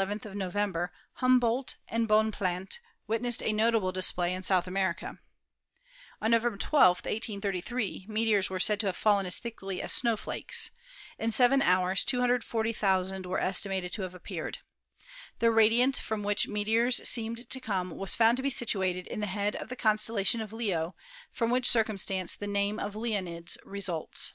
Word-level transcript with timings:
the 0.00 0.06
nth 0.08 0.24
of 0.24 0.34
November, 0.34 0.90
Humboldt 1.16 1.76
and 1.86 2.08
Bonplandt 2.08 2.80
witnessed 3.06 3.42
a 3.42 3.52
notable 3.52 3.92
display 3.92 4.32
in 4.32 4.42
South 4.42 4.66
America. 4.66 5.18
On 6.22 6.30
November 6.30 6.56
12, 6.56 6.96
1833, 7.04 8.06
meteors 8.08 8.48
were 8.48 8.58
said 8.58 8.80
to 8.80 8.86
have 8.86 8.96
fallen 8.96 9.26
as 9.26 9.36
thickly 9.38 9.82
as 9.82 9.92
snow 9.92 10.16
flakes; 10.16 10.70
in 11.18 11.30
seven 11.30 11.60
hours 11.60 12.02
240,000 12.06 13.26
were 13.26 13.38
estimated 13.40 13.92
to 13.92 14.00
have 14.00 14.14
appeared. 14.14 14.60
The 15.38 15.50
radiant 15.50 15.98
from 15.98 16.22
which 16.22 16.44
the 16.44 16.50
meteors 16.52 17.06
seemed 17.06 17.50
to 17.50 17.60
come 17.60 17.90
was 17.90 18.14
found 18.14 18.38
to 18.38 18.42
be 18.42 18.48
situated 18.48 19.06
in 19.06 19.20
the 19.20 19.26
head 19.26 19.54
of 19.54 19.68
the 19.68 19.76
constel 19.76 20.16
250 20.16 20.22
ASTRONOMY 20.22 20.24
lation 20.24 20.42
of 20.42 20.52
Leo, 20.54 20.94
from 21.30 21.50
which 21.50 21.68
circumstance 21.68 22.34
the 22.34 22.46
name 22.48 22.78
Leonids 22.78 23.58
results. 23.66 24.32